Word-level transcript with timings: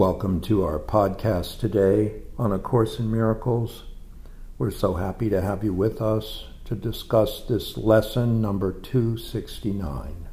Welcome 0.00 0.40
to 0.44 0.64
our 0.64 0.78
podcast 0.78 1.58
today 1.58 2.22
on 2.38 2.52
A 2.52 2.58
Course 2.58 2.98
in 2.98 3.10
Miracles. 3.12 3.82
We're 4.56 4.70
so 4.70 4.94
happy 4.94 5.28
to 5.28 5.42
have 5.42 5.62
you 5.62 5.74
with 5.74 6.00
us 6.00 6.46
to 6.64 6.74
discuss 6.74 7.42
this 7.42 7.76
lesson 7.76 8.40
number 8.40 8.72
269. 8.72 10.26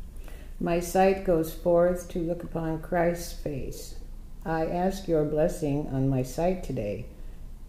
My 0.61 0.80
sight 0.80 1.25
goes 1.25 1.54
forth 1.54 2.07
to 2.11 2.20
look 2.20 2.46
upon 2.46 2.82
Christ's 2.82 3.34
face. 3.34 3.96
I 4.46 4.68
ask 4.68 5.06
your 5.06 5.25
blessing 5.25 5.89
on 5.92 6.07
my 6.07 6.24
sight 6.24 6.64
today. 6.64 7.06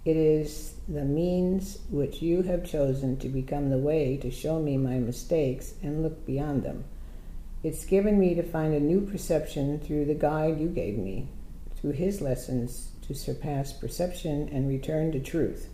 It 0.05 0.17
is 0.17 0.75
the 0.89 1.05
means 1.05 1.79
which 1.91 2.23
you 2.23 2.43
have 2.43 2.65
chosen 2.65 3.17
to 3.17 3.29
become 3.29 3.71
the 3.71 3.77
way 3.77 4.17
to 4.19 4.31
show 4.31 4.61
me 4.61 4.77
my 4.77 5.01
mistakes 5.01 5.75
and 5.83 6.05
look 6.05 6.25
beyond 6.25 6.63
them. 6.63 6.85
It's 7.65 7.85
given 7.85 8.21
me 8.21 8.37
to 8.37 8.45
find 8.45 8.73
a 8.73 8.79
new 8.79 9.01
perception 9.01 9.81
through 9.81 10.05
the 10.05 10.15
guide 10.15 10.61
you 10.61 10.69
gave 10.69 10.97
me, 10.97 11.31
through 11.81 11.93
his 11.93 12.21
lessons 12.21 12.93
to 13.07 13.15
surpass 13.15 13.73
perception 13.73 14.49
and 14.53 14.69
return 14.69 15.13
to 15.13 15.21
truth. 15.21 15.69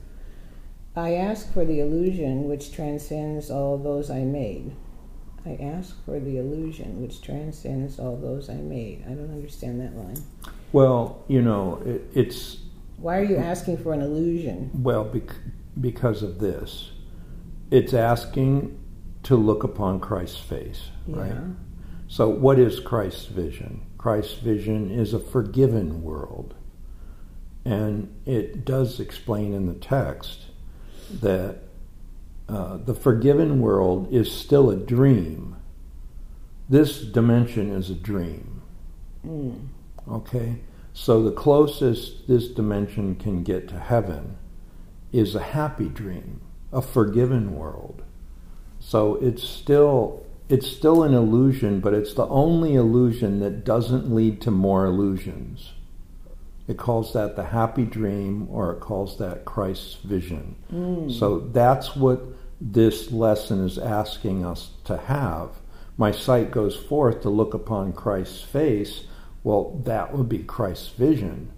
I 0.97 1.15
ask 1.15 1.53
for 1.53 1.65
the 1.65 1.81
illusion 1.81 2.45
which 2.49 2.73
transcends 2.73 3.51
all 3.51 3.79
those 3.79 4.11
I 4.11 4.21
made. 4.21 4.77
I 5.45 5.59
ask 5.61 6.03
for 6.05 6.21
the 6.21 6.39
illusion 6.39 7.03
which 7.03 7.21
transcends 7.21 7.99
all 7.99 8.17
those 8.17 8.49
I 8.49 8.55
made. 8.55 9.05
I 9.07 9.11
don't 9.11 9.31
understand 9.33 9.81
that 9.81 9.97
line. 9.97 10.23
Well, 10.73 11.23
you 11.29 11.43
know, 11.43 11.83
it, 11.85 12.03
it's. 12.15 12.59
Why 12.97 13.19
are 13.19 13.25
you 13.25 13.37
asking 13.37 13.79
for 13.79 13.93
an 13.93 14.01
illusion? 14.01 14.71
Well, 14.73 15.05
bec- 15.05 15.35
because 15.81 16.23
of 16.23 16.39
this. 16.39 16.93
It's 17.71 17.93
asking 17.93 18.79
to 19.25 19.37
look 19.37 19.65
upon 19.65 20.01
Christ's 20.01 20.39
face, 20.39 20.91
Yeah. 21.07 21.17
right? 21.17 21.37
So, 22.07 22.29
what 22.29 22.59
is 22.59 22.79
Christ's 22.81 23.27
vision? 23.27 23.83
Christ's 24.05 24.35
vision 24.35 24.91
is 24.91 25.15
a 25.15 25.19
forgiven 25.19 26.03
world. 26.03 26.53
And 27.65 28.15
it 28.27 28.67
does 28.67 29.01
explain 29.01 29.55
in 29.55 29.65
the 29.65 29.73
text 29.73 30.41
that 31.11 31.61
uh, 32.47 32.77
the 32.77 32.93
forgiven 32.95 33.63
world 33.63 34.13
is 34.13 34.31
still 34.31 34.69
a 34.69 34.77
dream. 34.77 35.57
This 36.69 37.01
dimension 37.01 37.73
is 37.73 37.89
a 37.89 37.95
dream. 37.95 38.61
Mm. 39.27 39.69
Okay? 40.07 40.61
So, 40.93 41.23
the 41.23 41.33
closest 41.33 42.29
this 42.29 42.49
dimension 42.49 43.15
can 43.15 43.43
get 43.43 43.69
to 43.69 43.79
heaven 43.79 44.37
is 45.13 45.35
a 45.35 45.43
happy 45.43 45.89
dream, 45.89 46.43
a 46.71 46.83
forgiven 46.83 47.57
world. 47.57 48.03
So, 48.81 49.15
it's 49.15 49.43
still 49.43 50.24
it's 50.49 50.67
still 50.67 51.03
an 51.03 51.15
illusion, 51.15 51.81
but 51.81 51.95
it's 51.95 52.15
the 52.15 52.27
only 52.27 52.75
illusion 52.75 53.41
that 53.41 53.65
doesn't 53.65 54.15
lead 54.15 54.41
to 54.43 54.51
more 54.51 54.85
illusions. 54.85 55.73
It 56.67 56.77
calls 56.77 57.13
that 57.13 57.37
the 57.37 57.45
happy 57.45 57.85
dream, 57.85 58.49
or 58.51 58.73
it 58.73 58.81
calls 58.81 59.19
that 59.19 59.45
Christ's 59.45 59.95
vision. 59.97 60.57
Mm. 60.73 61.13
So 61.13 61.41
that's 61.41 61.97
what 61.97 62.23
this 62.61 63.11
lesson 63.11 63.65
is 63.65 63.79
asking 63.79 64.45
us 64.45 64.71
to 64.85 64.97
have. 64.97 65.51
My 65.97 66.11
sight 66.11 66.51
goes 66.51 66.77
forth 66.77 67.23
to 67.23 67.31
look 67.31 67.55
upon 67.55 67.93
Christ's 67.93 68.43
face. 68.43 69.05
Well, 69.43 69.81
that 69.85 70.15
would 70.15 70.29
be 70.29 70.39
Christ's 70.39 70.89
vision. 70.89 71.51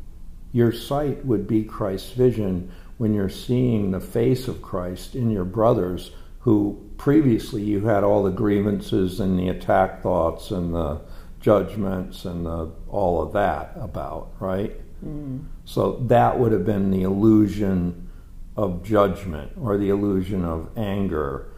Your 0.52 0.72
sight 0.72 1.24
would 1.24 1.46
be 1.46 1.64
Christ's 1.64 2.12
vision 2.12 2.70
when 2.98 3.14
you're 3.14 3.28
seeing 3.28 3.90
the 3.90 4.00
face 4.00 4.48
of 4.48 4.62
Christ 4.62 5.14
in 5.14 5.30
your 5.30 5.44
brothers 5.44 6.10
who 6.46 6.80
previously 6.96 7.60
you 7.60 7.84
had 7.84 8.04
all 8.04 8.22
the 8.22 8.30
grievances 8.30 9.18
and 9.18 9.36
the 9.36 9.48
attack 9.48 10.00
thoughts 10.00 10.52
and 10.52 10.72
the 10.72 11.00
judgments 11.40 12.24
and 12.24 12.46
the, 12.46 12.70
all 12.88 13.20
of 13.20 13.32
that 13.32 13.72
about, 13.74 14.32
right? 14.38 14.70
Mm-hmm. 15.04 15.38
So 15.64 16.04
that 16.06 16.38
would 16.38 16.52
have 16.52 16.64
been 16.64 16.92
the 16.92 17.02
illusion 17.02 18.08
of 18.56 18.84
judgment 18.84 19.54
or 19.60 19.76
the 19.76 19.88
illusion 19.88 20.44
of 20.44 20.70
anger. 20.76 21.48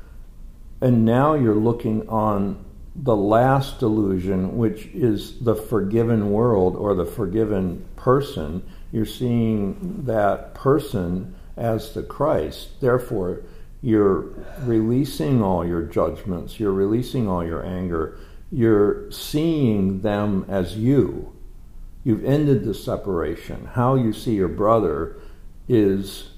And 0.81 1.05
now 1.05 1.35
you're 1.35 1.55
looking 1.55 2.09
on 2.09 2.65
the 2.97 3.15
last 3.15 3.83
illusion, 3.83 4.57
which 4.57 4.87
is 4.95 5.39
the 5.41 5.55
forgiven 5.55 6.31
world 6.31 6.77
or 6.77 6.95
the 6.95 7.05
forgiven 7.05 7.85
person. 7.97 8.63
You're 8.91 9.05
seeing 9.05 10.05
that 10.07 10.55
person 10.55 11.35
as 11.59 11.93
the 11.93 12.03
Christ. 12.03 12.81
Therefore, 12.81 13.43
you're 13.81 14.33
releasing 14.63 15.43
all 15.43 15.67
your 15.67 15.83
judgments, 15.83 16.59
you're 16.59 16.73
releasing 16.73 17.29
all 17.29 17.45
your 17.45 17.65
anger, 17.65 18.19
you're 18.51 19.11
seeing 19.11 20.01
them 20.01 20.45
as 20.49 20.77
you. 20.77 21.33
You've 22.05 22.25
ended 22.25 22.65
the 22.65 22.75
separation. 22.75 23.67
How 23.75 23.95
you 23.95 24.13
see 24.13 24.35
your 24.35 24.49
brother 24.49 25.21
is 25.69 26.31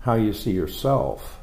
how 0.00 0.14
you 0.14 0.32
see 0.32 0.50
yourself. 0.50 1.38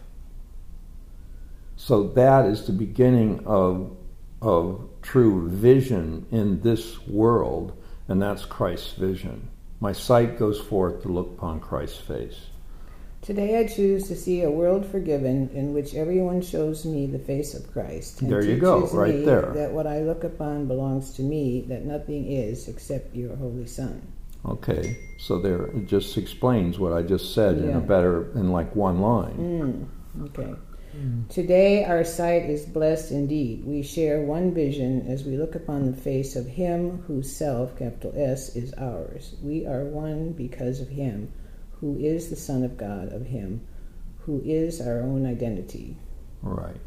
So 1.78 2.10
that 2.10 2.46
is 2.46 2.66
the 2.66 2.74
beginning 2.74 3.42
of, 3.46 3.96
of 4.42 4.90
true 5.02 5.50
vision 5.50 6.26
in 6.30 6.62
this 6.62 7.08
world, 7.08 7.82
and 8.10 8.22
that's 8.22 8.44
Christ's 8.44 8.94
vision. 8.94 9.48
My 9.80 9.94
sight 9.94 10.38
goes 10.38 10.60
forth 10.60 11.04
to 11.04 11.08
look 11.08 11.30
upon 11.38 11.62
Christ's 11.62 12.02
face. 12.02 12.49
Today 13.22 13.60
I 13.60 13.68
choose 13.68 14.08
to 14.08 14.16
see 14.16 14.42
a 14.42 14.50
world 14.50 14.86
forgiven 14.86 15.50
in 15.54 15.74
which 15.74 15.94
everyone 15.94 16.42
shows 16.42 16.86
me 16.86 17.06
the 17.06 17.20
face 17.20 17.54
of 17.54 17.72
Christ. 17.72 18.22
And 18.22 18.32
There 18.32 18.44
you 18.44 18.58
go, 18.58 18.88
right 18.88 19.14
me 19.14 19.26
there. 19.26 19.52
That 19.54 19.72
what 19.72 19.88
I 19.88 20.02
look 20.02 20.24
upon 20.24 20.68
belongs 20.68 21.14
to 21.16 21.22
me, 21.22 21.66
that 21.68 21.84
nothing 21.84 22.32
is 22.32 22.68
except 22.68 23.16
your 23.16 23.36
Holy 23.36 23.66
Son. 23.66 24.02
Okay, 24.46 24.98
so 25.18 25.38
there 25.40 25.66
it 25.66 25.86
just 25.86 26.18
explains 26.18 26.80
what 26.80 26.94
I 26.94 27.02
just 27.02 27.34
said 27.34 27.58
in 27.58 27.76
a 27.76 27.82
better 27.82 28.32
in 28.38 28.52
like 28.52 28.74
one 28.74 29.02
line. 29.02 29.90
Mm, 30.18 30.30
okay. 30.30 30.56
Today 31.30 31.84
our 31.84 32.04
sight 32.04 32.50
is 32.50 32.66
blessed 32.66 33.12
indeed. 33.12 33.64
We 33.66 33.84
share 33.84 34.22
one 34.22 34.54
vision 34.54 35.06
as 35.08 35.24
we 35.24 35.38
look 35.38 35.56
upon 35.56 35.86
the 35.86 35.96
face 35.96 36.36
of 36.36 36.48
Him 36.48 37.04
whose 37.06 37.34
self, 37.34 37.78
capital 37.78 38.14
S, 38.16 38.56
is 38.56 38.74
ours. 38.74 39.36
We 39.44 39.66
are 39.66 39.84
one 39.84 40.32
because 40.32 40.80
of 40.80 40.90
Him, 40.90 41.32
who 41.80 41.98
is 41.98 42.30
the 42.30 42.36
Son 42.36 42.64
of 42.64 42.78
God, 42.78 43.12
of 43.14 43.28
Him, 43.28 43.62
who 44.26 44.42
is 44.44 44.82
our 44.82 45.02
own 45.02 45.26
identity. 45.26 45.96
Right. 46.42 46.82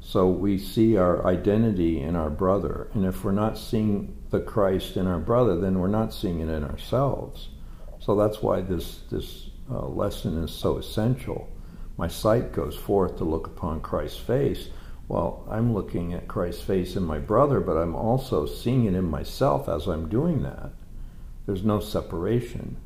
So 0.00 0.28
we 0.28 0.58
see 0.58 0.96
our 0.96 1.26
identity 1.26 2.00
in 2.00 2.14
our 2.14 2.30
brother, 2.30 2.88
and 2.92 3.06
if 3.06 3.24
we're 3.24 3.32
not 3.32 3.56
seeing 3.56 4.16
the 4.30 4.40
Christ 4.40 4.96
in 4.96 5.06
our 5.06 5.18
brother, 5.18 5.58
then 5.58 5.78
we're 5.78 5.88
not 5.88 6.12
seeing 6.12 6.40
it 6.40 6.48
in 6.48 6.62
ourselves. 6.62 7.48
So 8.00 8.14
that's 8.14 8.42
why 8.42 8.60
this 8.60 9.00
this 9.10 9.50
uh, 9.70 9.86
lesson 9.86 10.42
is 10.44 10.52
so 10.52 10.76
essential. 10.76 11.48
My 11.96 12.08
sight 12.08 12.52
goes 12.52 12.76
forth 12.76 13.16
to 13.16 13.24
look 13.24 13.46
upon 13.46 13.80
Christ's 13.80 14.18
face. 14.18 14.68
Well, 15.08 15.46
I'm 15.50 15.72
looking 15.72 16.12
at 16.12 16.28
Christ's 16.28 16.62
face 16.62 16.96
in 16.96 17.02
my 17.04 17.18
brother, 17.18 17.60
but 17.60 17.76
I'm 17.76 17.94
also 17.94 18.46
seeing 18.46 18.84
it 18.84 18.94
in 18.94 19.04
myself 19.04 19.68
as 19.68 19.86
I'm 19.86 20.08
doing 20.08 20.42
that. 20.42 20.72
There's 21.46 21.64
no 21.64 21.80
separation. 21.80 22.76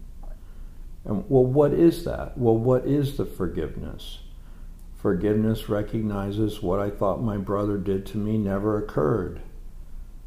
And 1.09 1.25
well, 1.29 1.45
what 1.45 1.73
is 1.73 2.05
that? 2.05 2.39
Well, 2.39 2.57
what 2.57 2.85
is 2.85 3.17
the 3.17 3.25
forgiveness? 3.25 4.19
Forgiveness 4.95 5.69
recognizes 5.69 6.63
what 6.63 6.79
I 6.79 6.91
thought 6.91 7.23
my 7.23 7.39
brother 7.39 7.79
did 7.79 8.07
to 8.07 8.19
me 8.19 8.37
never 8.39 8.79
occurred. 8.79 9.41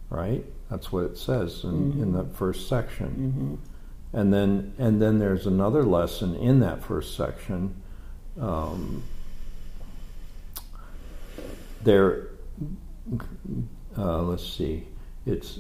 Right? 0.09 0.44
That's 0.69 0.92
what 0.92 1.06
it 1.06 1.18
says 1.18 1.64
in, 1.64 1.94
in 2.02 2.14
that 2.14 2.36
first 2.36 2.68
section. 2.68 3.59
And 4.14 4.34
then 4.34 4.74
and 4.78 5.02
then 5.02 5.19
there's 5.19 5.47
another 5.47 5.84
lesson 5.84 6.36
in 6.36 6.60
that 6.62 6.84
first 6.84 7.16
section. 7.16 7.81
Um, 8.39 9.04
there, 11.84 12.27
uh, 13.98 14.22
let's 14.22 14.48
see, 14.48 14.88
it's 15.25 15.60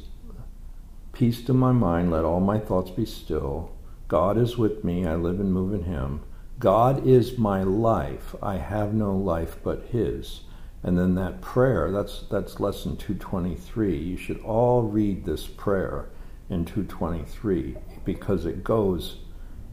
peace 1.13 1.43
to 1.43 1.53
my 1.53 1.71
mind, 1.71 2.11
let 2.11 2.23
all 2.23 2.39
my 2.39 2.59
thoughts 2.59 2.91
be 2.91 3.05
still. 3.05 3.71
God 4.11 4.37
is 4.37 4.57
with 4.57 4.83
me, 4.83 5.07
I 5.07 5.15
live 5.15 5.39
and 5.39 5.53
move 5.53 5.73
in 5.73 5.83
Him. 5.83 6.19
God 6.59 7.07
is 7.07 7.37
my 7.37 7.63
life, 7.63 8.35
I 8.43 8.57
have 8.57 8.93
no 8.93 9.15
life 9.15 9.55
but 9.63 9.85
His. 9.93 10.41
And 10.83 10.99
then 10.99 11.15
that 11.15 11.39
prayer, 11.39 11.89
that's, 11.91 12.23
that's 12.29 12.59
lesson 12.59 12.97
223. 12.97 13.97
You 13.97 14.17
should 14.17 14.41
all 14.41 14.81
read 14.81 15.23
this 15.23 15.47
prayer 15.47 16.09
in 16.49 16.65
223 16.65 17.77
because 18.03 18.45
it 18.45 18.65
goes 18.65 19.19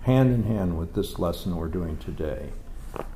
hand 0.03 0.33
in 0.33 0.45
hand 0.45 0.79
with 0.79 0.95
this 0.95 1.19
lesson 1.19 1.57
we're 1.57 1.67
doing 1.67 1.97
today. 1.97 2.51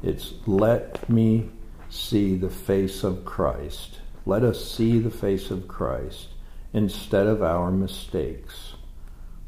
It's 0.03 0.35
let 0.45 1.09
me 1.09 1.51
see 1.89 2.35
the 2.35 2.51
face 2.51 3.05
of 3.05 3.25
Christ. 3.25 4.01
Let 4.27 4.43
us 4.43 4.69
see 4.69 4.99
the 4.99 5.09
face 5.09 5.53
of 5.53 5.69
Christ 5.69 6.31
instead 6.73 7.29
of 7.29 7.45
our 7.45 7.71
mistakes. 7.71 8.72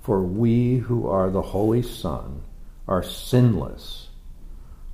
For 0.05 0.23
we 0.23 0.77
who 0.77 1.09
are 1.09 1.31
the 1.31 1.41
Holy 1.41 1.81
Son 1.81 2.43
are 2.87 3.03
sinless. 3.03 4.09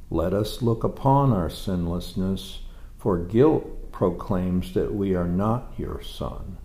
Let 0.09 0.33
us 0.33 0.62
look 0.62 0.85
upon 0.85 1.33
our 1.33 1.51
sinlessness, 1.51 2.61
for 2.97 3.19
guilt 3.19 3.91
proclaims 3.91 4.73
that 4.75 4.95
we 4.95 5.17
are 5.17 5.27
not 5.27 5.73
your 5.77 6.01
Son. 6.01 6.59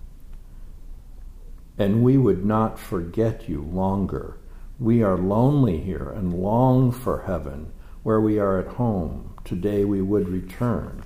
And 1.80 2.04
we 2.04 2.20
would 2.20 2.46
not 2.46 2.78
forget 2.78 3.50
you 3.50 3.64
longer 3.64 4.38
We 4.78 5.02
are 5.02 5.18
lonely 5.18 5.80
here 5.80 6.10
and 6.16 6.32
long 6.32 6.92
for 6.92 7.24
heaven, 7.24 7.72
where 8.04 8.22
we 8.22 8.38
are 8.38 8.60
at 8.60 8.76
home. 8.76 9.34
Today 9.44 9.86
we 9.86 10.04
would 10.04 10.30
return. 10.30 11.04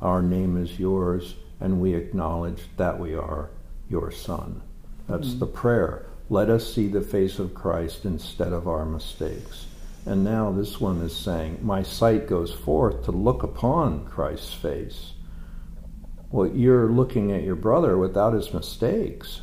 Our 0.00 0.22
name 0.22 0.56
is 0.56 0.80
yours, 0.80 1.34
and 1.60 1.78
we 1.78 1.94
acknowledge 1.94 2.62
that 2.78 2.98
we 2.98 3.14
are 3.14 3.50
your 3.90 4.10
son. 4.10 4.62
That's 5.08 5.34
mm. 5.34 5.40
the 5.40 5.46
prayer. 5.46 6.06
Let 6.30 6.50
us 6.50 6.72
see 6.72 6.88
the 6.88 7.00
face 7.00 7.38
of 7.38 7.54
Christ 7.54 8.04
instead 8.04 8.52
of 8.52 8.68
our 8.68 8.84
mistakes. 8.84 9.66
And 10.04 10.24
now 10.24 10.52
this 10.52 10.80
one 10.80 11.00
is 11.00 11.16
saying, 11.16 11.60
My 11.62 11.82
sight 11.82 12.26
goes 12.28 12.52
forth 12.52 13.04
to 13.04 13.12
look 13.12 13.42
upon 13.42 14.04
Christ's 14.06 14.54
face. 14.54 15.12
Well, 16.30 16.48
you're 16.48 16.90
looking 16.90 17.32
at 17.32 17.44
your 17.44 17.56
brother 17.56 17.96
without 17.96 18.34
his 18.34 18.52
mistakes. 18.52 19.40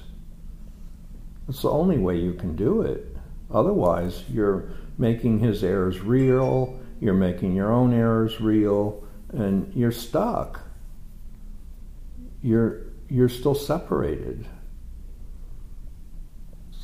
It's 1.49 1.63
the 1.63 1.69
only 1.69 1.97
way 1.97 2.17
you 2.17 2.33
can 2.33 2.55
do 2.55 2.81
it. 2.81 3.15
Otherwise, 3.51 4.23
you're 4.29 4.69
making 4.97 5.39
his 5.39 5.63
errors 5.63 5.99
real, 5.99 6.79
you're 6.99 7.13
making 7.13 7.55
your 7.55 7.71
own 7.71 7.93
errors 7.93 8.39
real, 8.39 9.03
and 9.29 9.73
you're 9.73 9.91
stuck. 9.91 10.61
You're, 12.41 12.81
you're 13.09 13.29
still 13.29 13.55
separated. 13.55 14.45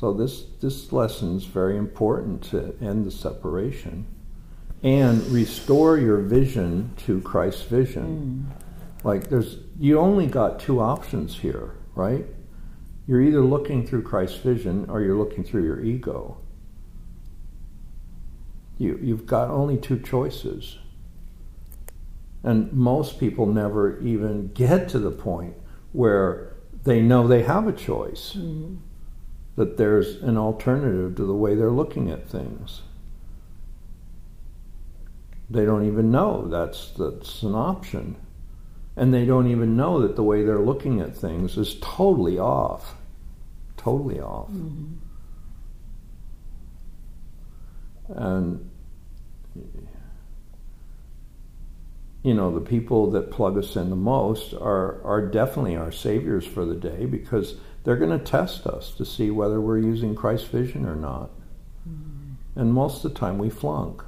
So 0.02 0.12
this 0.12 0.46
this 0.60 0.92
lesson 0.92 1.36
is 1.36 1.44
very 1.44 1.76
important 1.76 2.42
to 2.50 2.74
end 2.80 3.06
the 3.06 3.10
separation 3.12 4.04
and 4.82 5.24
restore 5.28 5.96
your 5.96 6.18
vision 6.18 6.90
to 7.06 7.20
Christ's 7.20 7.62
vision. 7.62 8.50
Mm. 8.50 9.04
Like 9.04 9.28
there's 9.28 9.58
you 9.78 10.00
only 10.00 10.26
got 10.26 10.58
two 10.58 10.80
options 10.80 11.38
here, 11.38 11.76
right? 11.94 12.26
You're 13.06 13.22
either 13.22 13.42
looking 13.42 13.86
through 13.86 14.02
Christ's 14.02 14.38
vision 14.38 14.90
or 14.90 15.02
you're 15.02 15.16
looking 15.16 15.44
through 15.44 15.62
your 15.62 15.80
ego. 15.80 16.36
You 18.78 18.98
you've 19.00 19.26
got 19.26 19.50
only 19.50 19.76
two 19.76 20.00
choices. 20.00 20.78
And 22.42 22.72
most 22.72 23.20
people 23.20 23.46
never 23.46 24.00
even 24.00 24.48
get 24.48 24.88
to 24.88 24.98
the 24.98 25.12
point 25.12 25.54
where 25.92 26.56
they 26.82 27.00
know 27.00 27.28
they 27.28 27.44
have 27.44 27.68
a 27.68 27.72
choice. 27.72 28.32
Mm 28.36 28.78
that 29.56 29.76
there's 29.76 30.22
an 30.22 30.38
alternative 30.38 31.16
to 31.16 31.24
the 31.24 31.34
way 31.34 31.54
they're 31.54 31.70
looking 31.70 32.10
at 32.10 32.26
things. 32.26 32.82
They 35.50 35.66
don't 35.66 35.86
even 35.86 36.10
know 36.10 36.48
that's, 36.48 36.90
that's 36.92 37.42
an 37.42 37.54
option. 37.54 38.16
And 38.96 39.12
they 39.12 39.24
don't 39.26 39.48
even 39.48 39.76
know 39.76 40.00
that 40.00 40.16
the 40.16 40.22
way 40.22 40.42
they're 40.42 40.58
looking 40.58 41.00
at 41.00 41.16
things 41.16 41.56
is 41.56 41.78
totally 41.80 42.38
off. 42.38 42.94
Totally 43.76 44.20
off. 44.20 44.50
Mm-hmm. 44.50 44.94
And, 48.14 48.70
you 52.22 52.34
know, 52.34 52.52
the 52.52 52.60
people 52.60 53.10
that 53.12 53.30
plug 53.30 53.56
us 53.58 53.76
in 53.76 53.90
the 53.90 53.96
most 53.96 54.54
are, 54.54 55.02
are 55.04 55.26
definitely 55.26 55.76
our 55.76 55.92
saviors 55.92 56.46
for 56.46 56.64
the 56.64 56.74
day 56.74 57.06
because 57.06 57.56
they're 57.84 57.96
going 57.96 58.16
to 58.16 58.24
test 58.24 58.66
us 58.66 58.92
to 58.94 59.04
see 59.04 59.30
whether 59.30 59.60
we're 59.60 59.78
using 59.78 60.14
Christ's 60.14 60.48
vision 60.48 60.86
or 60.86 60.94
not. 60.94 61.30
Mm. 61.88 62.34
And 62.54 62.72
most 62.72 63.04
of 63.04 63.12
the 63.12 63.18
time 63.18 63.38
we 63.38 63.50
flunk. 63.50 64.02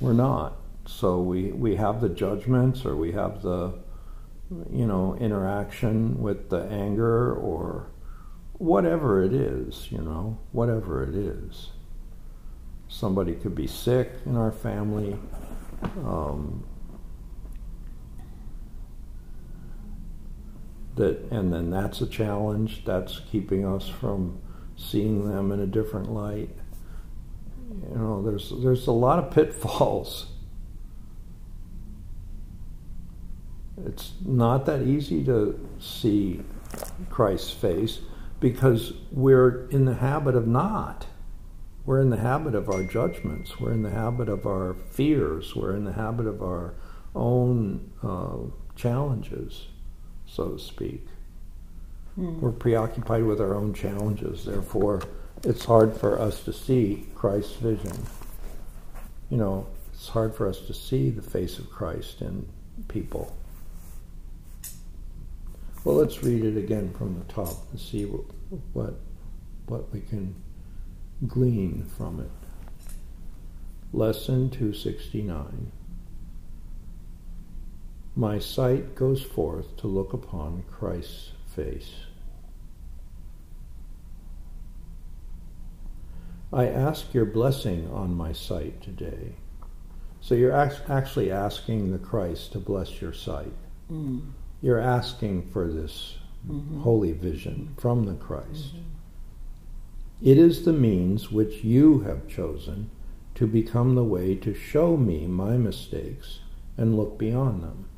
We're 0.00 0.12
not. 0.12 0.56
So 0.86 1.20
we, 1.20 1.52
we 1.52 1.76
have 1.76 2.00
the 2.00 2.08
judgments 2.08 2.84
or 2.84 2.94
we 2.94 3.12
have 3.12 3.42
the, 3.42 3.74
you 4.70 4.86
know, 4.86 5.16
interaction 5.18 6.20
with 6.20 6.50
the 6.50 6.64
anger 6.64 7.32
or 7.32 7.88
whatever 8.52 9.22
it 9.22 9.32
is, 9.32 9.90
you 9.90 9.98
know, 9.98 10.38
whatever 10.52 11.02
it 11.02 11.14
is. 11.14 11.70
Somebody 12.88 13.34
could 13.34 13.54
be 13.54 13.66
sick 13.66 14.12
in 14.26 14.36
our 14.36 14.52
family. 14.52 15.18
Um, 16.04 16.64
that 20.96 21.30
and 21.30 21.52
then 21.52 21.70
that's 21.70 22.00
a 22.00 22.06
challenge 22.06 22.84
that's 22.84 23.20
keeping 23.30 23.64
us 23.64 23.88
from 23.88 24.40
seeing 24.76 25.28
them 25.30 25.52
in 25.52 25.60
a 25.60 25.66
different 25.66 26.10
light. 26.10 26.50
You 27.90 27.96
know 27.96 28.22
there's 28.22 28.52
there's 28.62 28.86
a 28.86 28.92
lot 28.92 29.18
of 29.18 29.30
pitfalls. 29.30 30.26
It's 33.84 34.12
not 34.24 34.64
that 34.66 34.82
easy 34.82 35.22
to 35.24 35.68
see 35.78 36.42
Christ's 37.10 37.50
face 37.50 38.00
because 38.40 38.94
we're 39.12 39.68
in 39.68 39.84
the 39.84 39.94
habit 39.94 40.34
of 40.34 40.46
not. 40.46 41.06
We're 41.84 42.00
in 42.00 42.10
the 42.10 42.16
habit 42.16 42.54
of 42.54 42.68
our 42.68 42.82
judgments. 42.82 43.60
We're 43.60 43.72
in 43.72 43.82
the 43.82 43.90
habit 43.90 44.28
of 44.28 44.46
our 44.46 44.74
fears. 44.90 45.54
We're 45.54 45.76
in 45.76 45.84
the 45.84 45.92
habit 45.92 46.26
of 46.26 46.42
our 46.42 46.74
own 47.14 47.92
uh, 48.02 48.50
challenges 48.74 49.68
so 50.26 50.50
to 50.50 50.58
speak. 50.58 51.06
Mm. 52.18 52.40
We're 52.40 52.52
preoccupied 52.52 53.24
with 53.24 53.40
our 53.40 53.54
own 53.54 53.74
challenges, 53.74 54.44
therefore, 54.44 55.02
it's 55.44 55.64
hard 55.64 55.96
for 55.96 56.18
us 56.20 56.42
to 56.44 56.52
see 56.52 57.06
Christ's 57.14 57.56
vision. 57.56 57.92
You 59.30 59.36
know, 59.36 59.66
it's 59.92 60.08
hard 60.08 60.34
for 60.34 60.48
us 60.48 60.60
to 60.60 60.74
see 60.74 61.10
the 61.10 61.22
face 61.22 61.58
of 61.58 61.70
Christ 61.70 62.20
in 62.22 62.48
people. 62.88 63.36
Well, 65.84 65.96
let's 65.96 66.22
read 66.22 66.44
it 66.44 66.56
again 66.56 66.92
from 66.94 67.18
the 67.18 67.32
top 67.32 67.70
and 67.70 67.80
see 67.80 68.06
what, 68.06 68.24
what, 68.72 68.94
what 69.66 69.92
we 69.92 70.00
can 70.00 70.34
glean 71.28 71.86
from 71.96 72.20
it. 72.20 72.30
Lesson 73.92 74.50
269. 74.50 75.70
My 78.18 78.38
sight 78.38 78.94
goes 78.94 79.22
forth 79.22 79.76
to 79.76 79.86
look 79.86 80.14
upon 80.14 80.64
Christ's 80.70 81.32
face. 81.54 81.92
I 86.50 86.66
ask 86.66 87.12
your 87.12 87.26
blessing 87.26 87.90
on 87.90 88.14
my 88.14 88.32
sight 88.32 88.80
today. 88.80 89.34
So 90.22 90.34
you're 90.34 90.50
actually 90.50 91.30
asking 91.30 91.92
the 91.92 91.98
Christ 91.98 92.52
to 92.52 92.58
bless 92.58 93.02
your 93.02 93.12
sight. 93.12 93.52
Mm. 93.92 94.32
You're 94.62 94.80
asking 94.80 95.50
for 95.50 95.70
this 95.70 96.16
mm-hmm. 96.48 96.80
holy 96.80 97.12
vision 97.12 97.74
from 97.78 98.06
the 98.06 98.14
Christ. 98.14 98.76
Mm-hmm. 98.76 100.28
It 100.30 100.38
is 100.38 100.64
the 100.64 100.72
means 100.72 101.30
which 101.30 101.62
you 101.62 102.00
have 102.00 102.26
chosen 102.26 102.90
to 103.34 103.46
become 103.46 103.94
the 103.94 104.04
way 104.04 104.34
to 104.36 104.54
show 104.54 104.96
me 104.96 105.26
my 105.26 105.58
mistakes 105.58 106.40
and 106.78 106.96
look 106.96 107.18
beyond 107.18 107.62
them. 107.62 107.90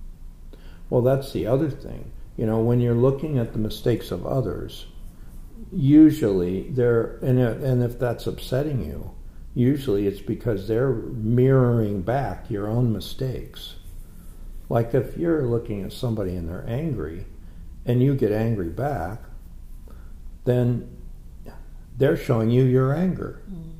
Well, 0.90 1.02
that's 1.02 1.32
the 1.32 1.46
other 1.46 1.70
thing. 1.70 2.10
You 2.36 2.46
know, 2.46 2.60
when 2.60 2.80
you're 2.80 2.94
looking 2.94 3.38
at 3.38 3.52
the 3.52 3.58
mistakes 3.58 4.10
of 4.10 4.26
others, 4.26 4.86
usually 5.72 6.70
they're, 6.70 7.18
and, 7.18 7.38
and 7.38 7.82
if 7.82 7.98
that's 7.98 8.26
upsetting 8.26 8.84
you, 8.84 9.10
usually 9.54 10.06
it's 10.06 10.20
because 10.20 10.68
they're 10.68 10.92
mirroring 10.92 12.02
back 12.02 12.50
your 12.50 12.68
own 12.68 12.92
mistakes. 12.92 13.74
Like 14.68 14.94
if 14.94 15.16
you're 15.16 15.46
looking 15.46 15.82
at 15.82 15.92
somebody 15.92 16.36
and 16.36 16.48
they're 16.48 16.68
angry, 16.68 17.26
and 17.88 18.02
you 18.02 18.14
get 18.14 18.30
angry 18.30 18.68
back, 18.68 19.22
then 20.44 20.96
they're 21.96 22.16
showing 22.16 22.50
you 22.50 22.64
your 22.64 22.94
anger. 22.94 23.42
Mm. 23.50 23.72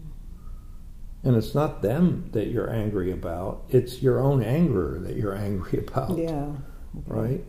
And 1.23 1.37
it's 1.37 1.55
not 1.55 1.83
them 1.83 2.31
that 2.33 2.49
you're 2.49 2.71
angry 2.71 3.13
about, 3.13 3.65
it's 3.69 4.03
your 4.03 4.19
own 4.19 4.43
anger 4.43 4.99
that 5.01 5.17
you're 5.17 5.35
angry 5.49 5.81
about. 5.87 6.17
Yeah. 6.17 6.53
Right? 7.07 7.45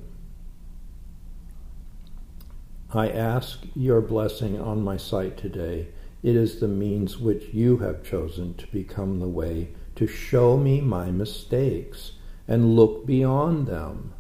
I 2.92 3.10
ask 3.10 3.60
your 3.76 4.02
blessing 4.02 4.60
on 4.60 4.84
my 4.84 4.98
sight 4.98 5.38
today. 5.38 5.90
It 6.24 6.36
is 6.36 6.60
the 6.60 6.68
means 6.68 7.20
which 7.20 7.54
you 7.54 7.78
have 7.78 8.04
chosen 8.04 8.56
to 8.56 8.68
become 8.68 9.20
the 9.20 9.28
way 9.28 9.70
to 9.96 10.08
show 10.08 10.58
me 10.58 10.82
my 10.82 11.12
mistakes 11.12 12.14
and 12.48 12.76
look 12.76 13.06
beyond 13.06 13.68
them. 13.68 14.14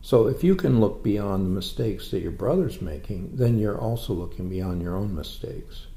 So 0.00 0.28
if 0.28 0.44
you 0.44 0.54
can 0.54 0.80
look 0.80 1.02
beyond 1.02 1.44
the 1.44 1.50
mistakes 1.50 2.10
that 2.12 2.22
your 2.22 2.30
brother's 2.30 2.80
making, 2.80 3.34
then 3.34 3.58
you're 3.58 3.78
also 3.78 4.12
looking 4.12 4.48
beyond 4.48 4.80
your 4.80 4.96
own 4.96 5.14
mistakes. 5.14 5.88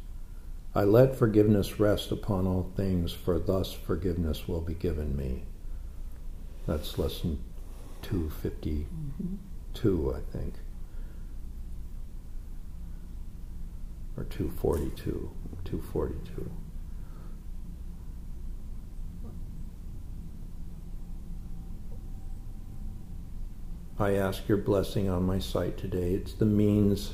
I 0.73 0.83
let 0.83 1.15
forgiveness 1.15 1.79
rest 1.79 2.11
upon 2.11 2.47
all 2.47 2.71
things, 2.75 3.13
for 3.13 3.37
thus 3.37 3.71
forgiveness 3.71 4.47
will 4.47 4.61
be 4.61 4.73
given 4.73 5.15
me. 5.15 5.43
That's 6.65 6.97
lesson 6.97 7.39
252, 8.01 10.15
I 10.15 10.19
think, 10.31 10.55
or 14.17 14.23
242, 14.25 15.31
242. 15.63 16.51
I 23.99 24.13
ask 24.13 24.47
your 24.47 24.57
blessing 24.57 25.09
on 25.09 25.23
my 25.23 25.37
sight 25.37 25.77
today. 25.77 26.13
It's 26.13 26.33
the 26.33 26.45
means 26.45 27.13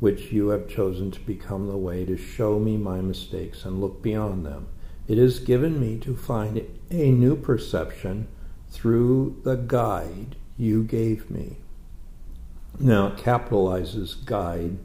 which 0.00 0.32
you 0.32 0.48
have 0.48 0.66
chosen 0.66 1.10
to 1.10 1.20
become 1.20 1.68
the 1.68 1.76
way 1.76 2.06
to 2.06 2.16
show 2.16 2.58
me 2.58 2.78
my 2.78 3.02
mistakes 3.02 3.64
and 3.64 3.80
look 3.80 4.02
beyond 4.02 4.46
them. 4.46 4.68
It 5.06 5.18
is 5.18 5.40
given 5.40 5.78
me 5.78 5.98
to 5.98 6.16
find 6.16 6.62
a 6.90 7.10
new 7.10 7.36
perception 7.36 8.28
through 8.72 9.40
the 9.44 9.54
guide 9.54 10.34
you 10.56 10.82
gave 10.82 11.30
me. 11.30 11.58
Now, 12.80 13.08
it 13.08 13.16
capitalizes 13.16 14.24
guide 14.24 14.78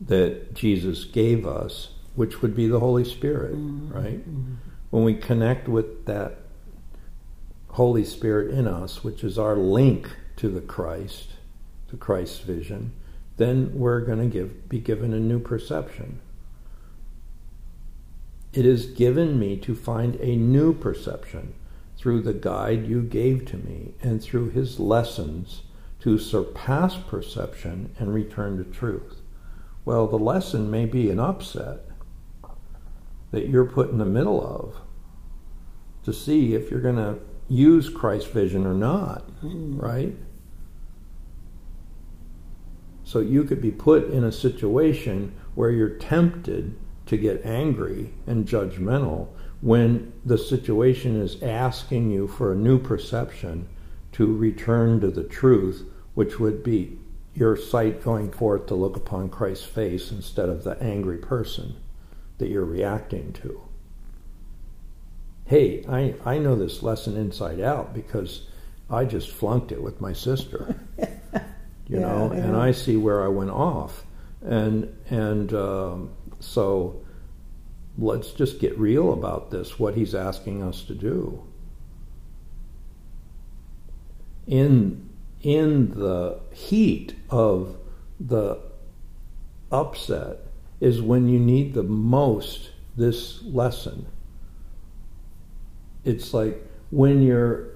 that 0.00 0.54
Jesus 0.54 1.04
gave 1.04 1.46
us, 1.46 1.94
which 2.14 2.42
would 2.42 2.54
be 2.54 2.66
the 2.66 2.80
Holy 2.80 3.04
Spirit, 3.04 3.54
mm-hmm. 3.54 3.92
right? 3.92 4.20
Mm-hmm. 4.20 4.54
When 4.90 5.04
we 5.04 5.14
connect 5.14 5.66
with 5.66 6.04
that 6.04 6.38
Holy 7.70 8.04
Spirit 8.04 8.52
in 8.52 8.68
us, 8.68 9.02
which 9.02 9.24
is 9.24 9.38
our 9.38 9.56
link 9.56 10.14
to 10.36 10.48
the 10.48 10.60
Christ, 10.60 11.30
to 11.88 11.96
Christ's 11.96 12.40
vision, 12.40 12.92
then 13.38 13.70
we're 13.74 14.00
going 14.00 14.18
to 14.18 14.26
give, 14.26 14.68
be 14.68 14.78
given 14.78 15.14
a 15.14 15.18
new 15.18 15.38
perception. 15.38 16.20
It 18.52 18.66
is 18.66 18.84
given 18.84 19.38
me 19.38 19.56
to 19.56 19.74
find 19.74 20.16
a 20.16 20.36
new 20.36 20.74
perception 20.74 21.54
through 22.02 22.20
the 22.20 22.34
guide 22.34 22.84
you 22.84 23.00
gave 23.00 23.44
to 23.44 23.56
me 23.56 23.94
and 24.02 24.20
through 24.20 24.50
his 24.50 24.80
lessons 24.80 25.62
to 26.00 26.18
surpass 26.18 26.96
perception 26.96 27.94
and 27.96 28.12
return 28.12 28.58
to 28.58 28.64
truth. 28.64 29.20
Well, 29.84 30.08
the 30.08 30.18
lesson 30.18 30.68
may 30.68 30.84
be 30.84 31.10
an 31.10 31.20
upset 31.20 31.86
that 33.30 33.48
you're 33.48 33.64
put 33.64 33.90
in 33.90 33.98
the 33.98 34.04
middle 34.04 34.44
of 34.44 34.74
to 36.02 36.12
see 36.12 36.56
if 36.56 36.72
you're 36.72 36.80
going 36.80 36.96
to 36.96 37.20
use 37.48 37.88
Christ's 37.88 38.30
vision 38.30 38.66
or 38.66 38.74
not, 38.74 39.24
mm. 39.40 39.80
right? 39.80 40.16
So 43.04 43.20
you 43.20 43.44
could 43.44 43.62
be 43.62 43.70
put 43.70 44.10
in 44.10 44.24
a 44.24 44.32
situation 44.32 45.36
where 45.54 45.70
you're 45.70 45.98
tempted 45.98 46.76
to 47.06 47.16
get 47.16 47.46
angry 47.46 48.12
and 48.26 48.44
judgmental 48.44 49.28
when 49.62 50.12
the 50.24 50.36
situation 50.36 51.18
is 51.18 51.40
asking 51.40 52.10
you 52.10 52.26
for 52.26 52.52
a 52.52 52.56
new 52.56 52.78
perception 52.78 53.66
to 54.10 54.36
return 54.36 55.00
to 55.00 55.08
the 55.08 55.22
truth, 55.22 55.88
which 56.14 56.38
would 56.38 56.62
be 56.62 56.98
your 57.32 57.56
sight 57.56 58.02
going 58.02 58.30
forth 58.30 58.66
to 58.66 58.74
look 58.74 58.96
upon 58.96 59.30
Christ's 59.30 59.64
face 59.64 60.10
instead 60.10 60.48
of 60.48 60.64
the 60.64 60.76
angry 60.82 61.16
person 61.16 61.76
that 62.38 62.48
you're 62.48 62.64
reacting 62.64 63.32
to. 63.34 63.62
Hey, 65.46 65.84
I, 65.88 66.14
I 66.24 66.38
know 66.38 66.56
this 66.56 66.82
lesson 66.82 67.16
inside 67.16 67.60
out 67.60 67.94
because 67.94 68.48
I 68.90 69.04
just 69.04 69.30
flunked 69.30 69.70
it 69.70 69.82
with 69.82 70.00
my 70.00 70.12
sister. 70.12 70.74
you 70.98 71.06
yeah, 71.86 72.00
know, 72.00 72.32
yeah. 72.32 72.40
and 72.40 72.56
I 72.56 72.72
see 72.72 72.96
where 72.96 73.22
I 73.22 73.28
went 73.28 73.50
off. 73.50 74.04
And, 74.42 74.92
and 75.08 75.54
um, 75.54 76.10
so 76.40 77.02
let's 77.98 78.32
just 78.32 78.58
get 78.58 78.78
real 78.78 79.12
about 79.12 79.50
this, 79.50 79.78
what 79.78 79.94
he's 79.94 80.14
asking 80.14 80.62
us 80.62 80.82
to 80.84 80.94
do. 80.94 81.42
In 84.46 85.08
in 85.42 85.90
the 85.90 86.40
heat 86.52 87.14
of 87.28 87.76
the 88.20 88.58
upset 89.72 90.38
is 90.80 91.02
when 91.02 91.28
you 91.28 91.38
need 91.38 91.74
the 91.74 91.82
most 91.82 92.70
this 92.96 93.42
lesson. 93.42 94.06
It's 96.04 96.32
like 96.32 96.64
when 96.90 97.22
you're 97.22 97.68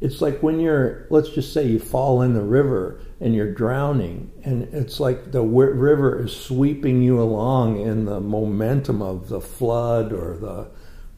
it's 0.00 0.20
like 0.20 0.42
when 0.42 0.60
you're 0.60 1.06
let's 1.10 1.30
just 1.30 1.52
say 1.52 1.66
you 1.66 1.78
fall 1.78 2.22
in 2.22 2.34
the 2.34 2.42
river 2.42 3.00
and 3.20 3.34
you're 3.34 3.52
drowning 3.52 4.30
and 4.44 4.62
it's 4.74 4.98
like 4.98 5.32
the 5.32 5.42
river 5.42 6.24
is 6.24 6.34
sweeping 6.34 7.02
you 7.02 7.20
along 7.20 7.78
in 7.80 8.06
the 8.06 8.20
momentum 8.20 9.02
of 9.02 9.28
the 9.28 9.40
flood 9.40 10.12
or 10.12 10.36
the 10.36 10.66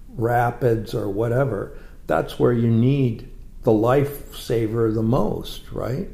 rapids 0.09 0.95
or 0.95 1.09
whatever 1.09 1.79
that's 2.07 2.39
where 2.39 2.53
you 2.53 2.69
need 2.69 3.33
the 3.63 3.71
lifesaver 3.71 4.93
the 4.95 5.03
most, 5.03 5.71
right? 5.71 6.09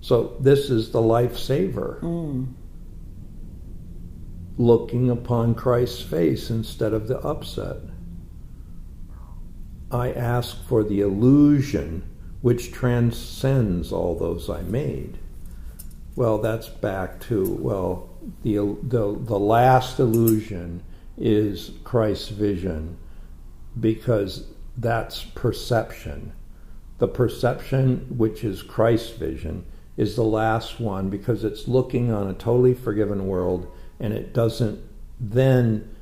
So 0.00 0.36
this 0.40 0.70
is 0.70 0.90
the 0.90 1.00
lifesaver. 1.00 2.00
Mm. 2.00 2.54
Looking 4.56 5.10
upon 5.10 5.54
Christ's 5.54 6.02
face 6.02 6.50
instead 6.50 6.92
of 6.92 7.06
the 7.06 7.18
upset. 7.18 7.76
I 9.90 10.12
ask 10.12 10.62
for 10.66 10.84
the 10.84 11.00
illusion 11.00 12.02
which 12.40 12.72
transcends 12.72 13.92
all 13.92 14.16
those 14.16 14.48
I 14.48 14.62
made. 14.62 15.18
Well, 16.14 16.38
that's 16.38 16.68
back 16.68 17.20
to, 17.22 17.44
well, 17.44 18.10
the, 18.42 18.56
the, 18.82 19.18
the 19.18 19.38
last 19.38 19.98
illusion 19.98 20.82
is 21.16 21.72
Christ's 21.84 22.28
vision 22.28 22.98
because 23.78 24.46
that's 24.76 25.22
perception. 25.24 26.32
The 26.98 27.08
perception, 27.08 28.06
which 28.16 28.44
is 28.44 28.62
Christ's 28.62 29.10
vision, 29.10 29.64
is 29.96 30.16
the 30.16 30.24
last 30.24 30.78
one 30.78 31.10
because 31.10 31.44
it's 31.44 31.66
looking 31.66 32.12
on 32.12 32.28
a 32.28 32.34
totally 32.34 32.74
forgiven 32.74 33.26
world 33.26 33.72
and 33.98 34.12
it 34.12 34.32
doesn't 34.32 34.80
then 35.18 35.94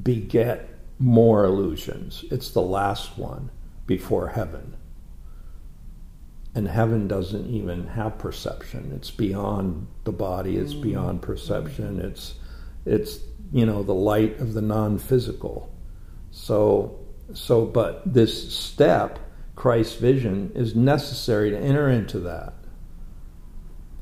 beget 0.00 0.68
more 0.98 1.44
illusions. 1.44 2.24
It's 2.30 2.50
the 2.50 2.62
last 2.62 3.18
one 3.18 3.50
before 3.86 4.28
heaven. 4.28 4.76
And 6.54 6.66
heaven 6.66 7.06
doesn't 7.06 7.48
even 7.48 7.88
have 7.88 8.18
perception. 8.18 8.92
It's 8.94 9.10
beyond 9.10 9.86
the 10.04 10.12
body, 10.12 10.56
it's 10.56 10.74
mm. 10.74 10.82
beyond 10.82 11.22
perception. 11.22 12.00
It's 12.00 12.34
it's 12.84 13.20
you 13.52 13.64
know 13.66 13.82
the 13.82 13.94
light 13.94 14.40
of 14.40 14.54
the 14.54 14.62
non-physical. 14.62 15.72
So 16.30 16.98
so 17.32 17.64
but 17.64 18.02
this 18.12 18.52
step 18.52 19.18
Christ's 19.54 19.96
vision 19.96 20.52
is 20.54 20.74
necessary 20.74 21.50
to 21.50 21.58
enter 21.58 21.88
into 21.88 22.18
that. 22.20 22.54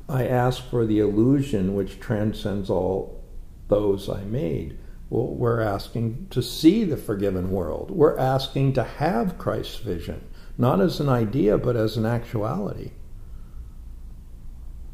I 0.08 0.26
ask 0.26 0.62
for 0.70 0.86
the 0.86 1.00
illusion 1.00 1.74
which 1.74 1.98
transcends 1.98 2.70
all 2.70 3.24
those 3.68 4.08
I 4.08 4.22
made. 4.22 4.78
Well, 5.08 5.34
we're 5.34 5.60
asking 5.60 6.28
to 6.30 6.42
see 6.42 6.84
the 6.84 6.96
forgiven 6.96 7.50
world. 7.50 7.90
We're 7.90 8.18
asking 8.18 8.72
to 8.74 8.82
have 8.82 9.38
Christ's 9.38 9.78
vision, 9.78 10.24
not 10.58 10.80
as 10.80 10.98
an 10.98 11.08
idea, 11.08 11.58
but 11.58 11.76
as 11.76 11.96
an 11.96 12.04
actuality. 12.04 12.92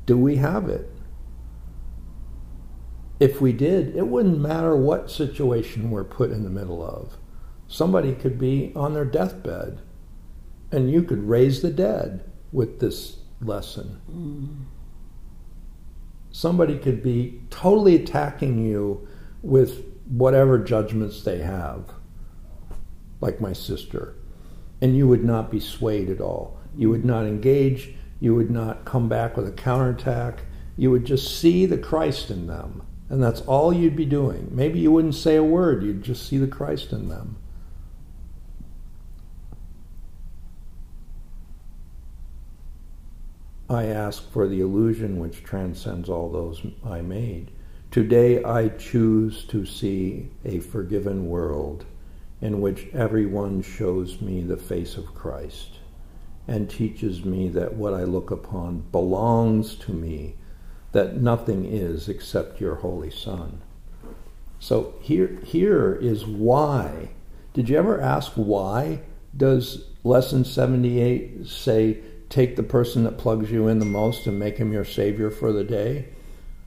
Do 0.05 0.19
we 0.19 0.37
have 0.37 0.69
it? 0.69 0.91
If 3.19 3.41
we 3.41 3.53
did, 3.53 3.97
it 3.97 4.09
wouldn't 4.09 4.41
matter 4.41 4.77
what 4.77 5.11
situation 5.11 5.91
we're 5.91 6.05
put 6.05 6.31
in 6.31 6.43
the 6.43 6.51
middle 6.51 6.85
of. 6.85 7.17
Somebody 7.69 8.15
could 8.15 8.39
be 8.39 8.73
on 8.75 8.95
their 8.95 9.05
deathbed 9.05 9.81
and 10.73 10.91
you 10.91 11.03
could 11.03 11.29
raise 11.29 11.63
the 11.63 11.71
dead 11.71 12.25
with 12.51 12.81
this 12.81 13.19
lesson. 13.41 14.01
Mm. 14.11 14.65
Somebody 16.33 16.79
could 16.79 17.03
be 17.03 17.43
totally 17.51 17.95
attacking 17.95 18.65
you 18.65 19.07
with 19.43 19.92
whatever 20.09 20.59
judgments 20.59 21.23
they 21.23 21.39
have, 21.39 21.91
like 23.21 23.41
my 23.41 23.53
sister, 23.53 24.15
and 24.81 24.97
you 24.97 25.07
would 25.09 25.25
not 25.25 25.51
be 25.51 25.61
swayed 25.61 26.11
at 26.11 26.21
all. 26.21 26.59
You 26.77 26.91
would 26.91 27.05
not 27.05 27.27
engage, 27.27 27.95
you 28.21 28.35
would 28.35 28.51
not 28.51 28.85
come 28.85 29.09
back 29.09 29.37
with 29.37 29.49
a 29.49 29.53
counterattack. 29.53 30.43
You 30.77 30.91
would 30.91 31.05
just 31.05 31.39
see 31.39 31.67
the 31.67 31.79
Christ 31.79 32.31
in 32.31 32.47
them, 32.47 32.83
and 33.09 33.23
that's 33.23 33.43
all 33.43 33.73
you'd 33.73 33.97
be 33.97 34.07
doing. 34.07 34.49
Maybe 34.51 34.81
you 34.81 34.91
wouldn't 34.91 35.15
say 35.15 35.37
a 35.37 35.45
word, 35.45 35.83
you'd 35.83 36.03
just 36.03 36.27
see 36.27 36.39
the 36.39 36.47
Christ 36.47 36.93
in 36.93 37.09
them. 37.09 37.37
I 43.69 43.87
ask 43.87 44.31
for 44.31 44.47
the 44.47 44.61
illusion 44.61 45.19
which 45.19 45.43
transcends 45.43 46.09
all 46.09 46.31
those 46.31 46.61
I 46.85 47.01
made. 47.01 47.51
Today 47.93 48.43
I 48.43 48.69
choose 48.69 49.45
to 49.49 49.67
see 49.67 50.31
a 50.47 50.61
forgiven 50.61 51.27
world 51.27 51.85
in 52.41 52.63
which 52.63 52.89
everyone 52.95 53.61
shows 53.61 54.23
me 54.23 54.41
the 54.41 54.57
face 54.57 54.97
of 54.97 55.15
Christ 55.15 55.81
and 56.49 56.71
teaches 56.71 57.23
me 57.23 57.51
that 57.51 57.75
what 57.75 57.93
I 57.93 58.05
look 58.05 58.31
upon 58.31 58.87
belongs 58.93 59.75
to 59.75 59.93
me, 59.93 60.37
that 60.93 61.19
nothing 61.19 61.67
is 61.67 62.09
except 62.09 62.63
your 62.63 62.77
Holy 62.77 63.11
Son. 63.11 63.61
So 64.59 64.95
here, 65.03 65.39
here 65.45 65.95
is 65.95 66.25
why. 66.25 67.11
Did 67.53 67.69
you 67.69 67.77
ever 67.77 68.01
ask 68.01 68.33
why 68.37 69.03
does 69.37 69.85
lesson 70.03 70.47
78 70.47 71.47
say 71.47 71.99
take 72.31 72.57
the 72.57 72.63
person 72.63 73.05
that 73.05 73.19
plugs 73.19 73.51
you 73.51 73.69
in 73.69 73.81
the 73.81 73.85
most 73.85 74.27
and 74.27 74.39
make 74.39 74.57
him 74.57 74.73
your 74.73 74.87
savior 74.87 75.31
for 75.31 75.53
the 75.53 75.65
day? 75.65 76.09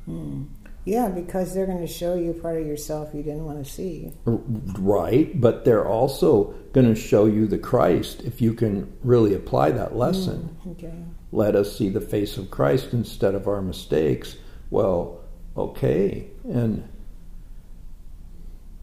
Hmm. 0.06 0.44
Yeah, 0.86 1.10
because 1.10 1.56
they're 1.56 1.66
going 1.66 1.86
to 1.86 1.92
show 1.92 2.14
you 2.14 2.32
part 2.34 2.62
of 2.62 2.68
yourself 2.68 3.10
you 3.14 3.24
didn't 3.24 3.44
want 3.44 3.66
to 3.66 3.70
see. 3.70 4.14
Right, 4.26 5.40
but 5.42 5.66
they're 5.66 5.88
also 5.88 6.54
going 6.74 6.88
to 6.88 7.00
show 7.00 7.26
you 7.26 7.48
the 7.48 7.58
Christ 7.58 8.22
if 8.22 8.40
you 8.40 8.54
can 8.54 8.96
really 9.04 9.34
apply 9.34 9.72
that 9.72 9.96
lesson. 9.96 10.56
Mm, 10.64 10.72
okay. 10.74 10.94
Let 11.32 11.56
us 11.56 11.76
see 11.76 11.90
the 11.90 12.02
face 12.02 12.38
of 12.38 12.52
Christ 12.52 12.94
instead 12.94 13.34
of 13.34 13.48
our 13.48 13.64
mistakes. 13.64 14.38
Well, 14.70 15.22
okay, 15.58 16.28
and 16.44 16.88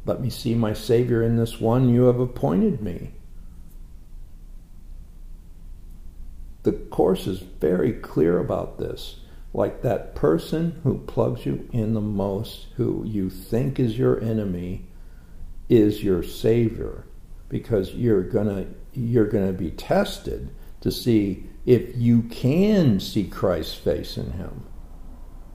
let 0.04 0.20
me 0.20 0.28
see 0.28 0.56
my 0.56 0.72
Savior 0.72 1.22
in 1.22 1.36
this 1.36 1.60
one 1.60 1.88
you 1.88 2.04
have 2.04 2.18
appointed 2.18 2.82
me. 2.82 3.12
The 6.64 6.72
Course 6.72 7.28
is 7.28 7.38
very 7.38 7.92
clear 7.92 8.38
about 8.38 8.78
this. 8.78 9.16
Like 9.54 9.82
that 9.82 10.14
person 10.14 10.80
who 10.82 10.98
plugs 11.00 11.44
you 11.44 11.68
in 11.72 11.94
the 11.94 12.00
most, 12.00 12.68
who 12.76 13.04
you 13.06 13.28
think 13.28 13.78
is 13.78 13.98
your 13.98 14.20
enemy, 14.20 14.86
is 15.68 16.02
your 16.02 16.22
Savior. 16.22 17.04
Because 17.48 17.92
you're 17.92 18.22
gonna 18.22 18.66
you're 18.94 19.26
gonna 19.26 19.52
be 19.52 19.70
tested 19.70 20.50
to 20.80 20.90
see 20.90 21.48
if 21.66 21.96
you 21.96 22.22
can 22.22 22.98
see 22.98 23.24
Christ's 23.24 23.74
face 23.74 24.16
in 24.16 24.32
him. 24.32 24.64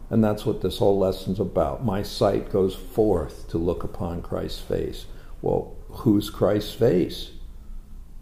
And 0.10 0.24
that's 0.24 0.46
what 0.46 0.62
this 0.62 0.78
whole 0.78 0.98
lesson's 0.98 1.40
about. 1.40 1.84
My 1.84 2.02
sight 2.02 2.50
goes 2.50 2.76
forth 2.76 3.50
to 3.50 3.58
look 3.58 3.84
upon 3.84 4.22
Christ's 4.22 4.62
face. 4.62 5.06
Well, 5.42 5.76
who's 5.90 6.30
Christ's 6.30 6.74
face? 6.74 7.32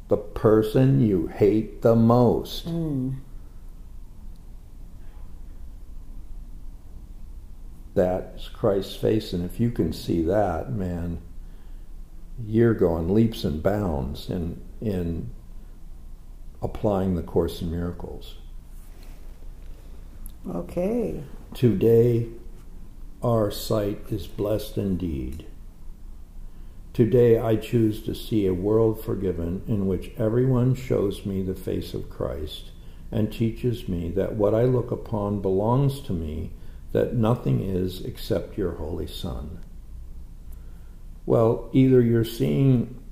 The 0.07 0.17
person 0.17 1.01
you 1.05 1.27
hate 1.27 1.81
the 1.81 1.95
most. 1.95 2.67
Mm. 2.67 3.17
That's 7.95 8.49
Christ's 8.49 8.95
face. 8.95 9.33
And 9.33 9.43
if 9.43 9.59
you 9.59 9.71
can 9.71 9.93
see 9.93 10.21
that, 10.23 10.71
man, 10.71 11.21
you're 12.45 12.73
going 12.73 13.13
leaps 13.13 13.43
and 13.43 13.63
bounds 13.63 14.29
in, 14.29 14.61
in 14.81 15.31
applying 16.61 17.15
the 17.15 17.23
Course 17.23 17.61
in 17.61 17.71
Miracles. 17.71 18.35
Okay. 20.47 21.23
Today, 21.53 22.27
our 23.23 23.49
sight 23.49 24.01
is 24.09 24.27
blessed 24.27 24.77
indeed. 24.77 25.45
Today, 26.93 27.39
I 27.39 27.55
choose 27.55 28.01
to 28.03 28.13
see 28.13 28.45
a 28.45 28.53
world 28.53 29.03
forgiven 29.03 29.63
in 29.67 29.87
which 29.87 30.11
everyone 30.17 30.75
shows 30.75 31.25
me 31.25 31.41
the 31.41 31.55
face 31.55 31.93
of 31.93 32.09
Christ 32.09 32.71
and 33.11 33.31
teaches 33.31 33.87
me 33.87 34.09
that 34.11 34.35
what 34.35 34.53
I 34.53 34.63
look 34.63 34.91
upon 34.91 35.41
belongs 35.41 36.01
to 36.01 36.13
me, 36.13 36.51
that 36.95 37.13
nothing 37.13 37.59
is 37.59 37.99
except 38.05 38.57
your 38.57 38.75
Holy 38.75 39.05
Son. 39.05 39.59
Well, 41.25 41.69
either 41.73 41.99
you're 41.99 42.23
seeing 42.23 43.03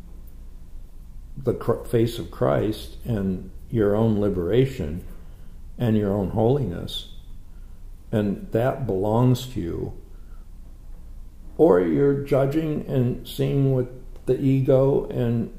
the 1.36 1.54
face 1.90 2.18
of 2.18 2.32
Christ 2.32 2.96
and 3.04 3.52
your 3.70 3.94
own 3.94 4.22
liberation 4.22 5.04
and 5.78 5.98
your 5.98 6.14
own 6.14 6.30
holiness, 6.30 7.10
and 8.10 8.48
that 8.54 8.86
belongs 8.86 9.48
to 9.48 9.60
you. 9.60 9.94
Or 11.58 11.82
you're 11.82 12.24
judging 12.24 12.88
and 12.88 13.28
seeing 13.28 13.74
with 13.74 13.90
the 14.28 14.40
ego 14.40 15.08
and 15.10 15.52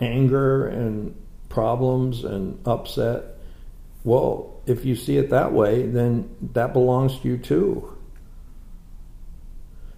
anger 0.00 0.66
and 0.66 1.14
problems 1.48 2.24
and 2.24 2.60
upset. 2.66 3.38
Well, 4.02 4.57
if 4.68 4.84
you 4.84 4.94
see 4.94 5.16
it 5.16 5.30
that 5.30 5.52
way, 5.52 5.86
then 5.86 6.34
that 6.52 6.72
belongs 6.72 7.18
to 7.20 7.28
you 7.28 7.38
too. 7.38 7.96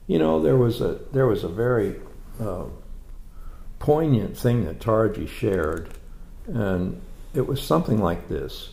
You 0.06 0.18
know, 0.18 0.40
there 0.40 0.56
was 0.56 0.80
a 0.80 1.00
there 1.12 1.26
was 1.26 1.44
a 1.44 1.48
very 1.48 2.00
uh, 2.40 2.64
poignant 3.78 4.36
thing 4.36 4.64
that 4.64 4.80
Taraji 4.80 5.28
shared, 5.28 5.90
and 6.46 7.00
it 7.34 7.46
was 7.46 7.62
something 7.62 8.00
like 8.00 8.28
this 8.28 8.70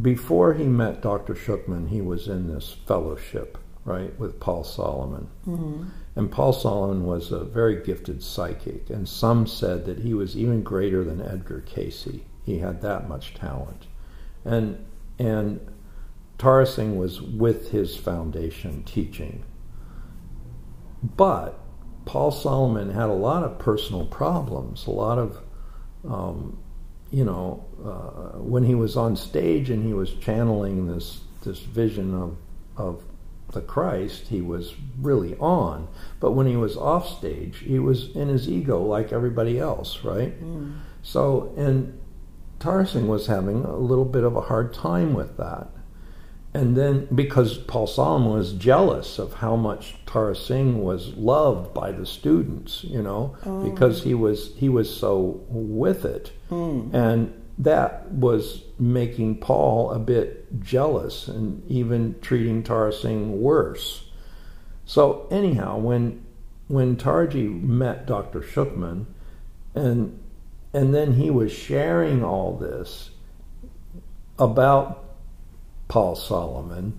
before 0.00 0.54
he 0.54 0.64
met 0.64 1.02
Dr. 1.02 1.34
Schucman, 1.34 1.88
he 1.88 2.00
was 2.00 2.28
in 2.28 2.52
this 2.52 2.76
fellowship, 2.86 3.58
right, 3.84 4.18
with 4.18 4.40
Paul 4.40 4.64
Solomon. 4.64 5.28
Mm-hmm. 5.46 5.84
And 6.16 6.30
Paul 6.30 6.52
Solomon 6.52 7.04
was 7.04 7.30
a 7.30 7.44
very 7.44 7.82
gifted 7.82 8.22
psychic, 8.22 8.90
and 8.90 9.08
some 9.08 9.46
said 9.46 9.84
that 9.86 10.00
he 10.00 10.14
was 10.14 10.36
even 10.36 10.62
greater 10.62 11.04
than 11.04 11.20
Edgar 11.20 11.60
Cayce. 11.60 12.08
He 12.44 12.58
had 12.58 12.82
that 12.82 13.08
much 13.08 13.34
talent. 13.34 13.86
And, 14.44 14.84
and 15.18 15.60
Tara 16.38 16.66
Singh 16.66 16.96
was 16.96 17.20
with 17.20 17.70
his 17.70 17.96
foundation 17.96 18.82
teaching. 18.84 19.44
But 21.02 21.58
Paul 22.04 22.30
Solomon 22.30 22.90
had 22.90 23.08
a 23.08 23.14
lot 23.14 23.42
of 23.42 23.58
personal 23.58 24.06
problems, 24.06 24.86
a 24.86 24.90
lot 24.90 25.18
of 25.18 25.40
um, 26.08 26.58
you 27.10 27.24
know, 27.24 27.64
uh, 27.84 28.38
when 28.38 28.64
he 28.64 28.74
was 28.74 28.96
on 28.96 29.16
stage 29.16 29.70
and 29.70 29.84
he 29.84 29.92
was 29.92 30.12
channeling 30.14 30.86
this 30.86 31.20
this 31.44 31.60
vision 31.60 32.14
of 32.14 32.36
of 32.76 33.02
the 33.52 33.60
Christ, 33.62 34.28
he 34.28 34.42
was 34.42 34.74
really 35.00 35.34
on. 35.36 35.88
But 36.20 36.32
when 36.32 36.46
he 36.46 36.56
was 36.56 36.76
off 36.76 37.08
stage, 37.08 37.60
he 37.60 37.78
was 37.78 38.14
in 38.14 38.28
his 38.28 38.48
ego 38.48 38.82
like 38.82 39.12
everybody 39.12 39.58
else, 39.58 40.04
right? 40.04 40.38
Mm. 40.42 40.80
So, 41.02 41.54
and 41.56 41.98
Tara 42.58 42.86
Singh 42.86 43.08
was 43.08 43.26
having 43.26 43.64
a 43.64 43.76
little 43.76 44.04
bit 44.04 44.24
of 44.24 44.36
a 44.36 44.42
hard 44.42 44.72
time 44.72 45.14
with 45.14 45.36
that. 45.36 45.68
And 46.54 46.76
then 46.76 47.06
because 47.14 47.58
Paul 47.58 47.86
Solomon 47.86 48.32
was 48.32 48.52
jealous 48.54 49.18
of 49.18 49.34
how 49.34 49.54
much 49.54 49.96
Tara 50.06 50.34
Singh 50.34 50.82
was 50.82 51.14
loved 51.14 51.74
by 51.74 51.92
the 51.92 52.06
students, 52.06 52.84
you 52.84 53.02
know, 53.02 53.36
oh. 53.44 53.70
because 53.70 54.02
he 54.02 54.14
was 54.14 54.54
he 54.56 54.68
was 54.68 54.94
so 54.94 55.44
with 55.48 56.04
it. 56.04 56.32
Mm. 56.50 56.92
And 56.94 57.42
that 57.58 58.10
was 58.10 58.62
making 58.78 59.38
Paul 59.38 59.92
a 59.92 59.98
bit 59.98 60.60
jealous 60.60 61.28
and 61.28 61.68
even 61.70 62.18
treating 62.20 62.62
Tara 62.62 62.92
Singh 62.92 63.42
worse. 63.42 64.08
So 64.86 65.28
anyhow, 65.30 65.76
when 65.78 66.24
when 66.66 66.96
Taraji 66.96 67.62
met 67.62 68.06
Dr. 68.06 68.40
Schucman 68.40 69.06
and 69.74 70.18
and 70.72 70.94
then 70.94 71.14
he 71.14 71.30
was 71.30 71.52
sharing 71.52 72.22
all 72.22 72.56
this 72.56 73.10
about 74.38 75.04
Paul 75.88 76.14
Solomon. 76.14 76.98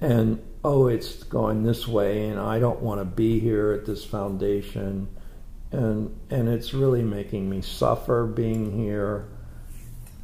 And 0.00 0.40
oh, 0.64 0.86
it's 0.86 1.24
going 1.24 1.64
this 1.64 1.88
way, 1.88 2.28
and 2.28 2.38
I 2.38 2.58
don't 2.60 2.80
want 2.80 3.00
to 3.00 3.04
be 3.04 3.40
here 3.40 3.72
at 3.72 3.84
this 3.84 4.04
foundation, 4.04 5.08
and 5.72 6.16
and 6.30 6.48
it's 6.48 6.72
really 6.72 7.02
making 7.02 7.50
me 7.50 7.62
suffer 7.62 8.26
being 8.26 8.78
here. 8.78 9.28